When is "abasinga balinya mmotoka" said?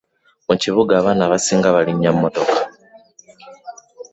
1.27-2.59